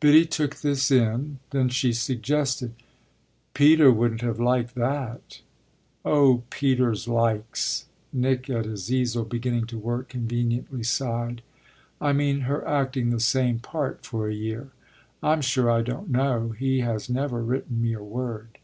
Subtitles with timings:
[0.00, 2.72] Biddy took this in; then she suggested;
[3.52, 5.42] "Peter wouldn't have liked that."
[6.06, 7.84] "Oh Peter's likes!"
[8.14, 11.42] Nick at his easel, beginning to work, conveniently sighed.
[12.00, 14.68] "I mean her acting the same part for a year."
[15.22, 18.56] "I'm sure I don't know; he has never written me a word."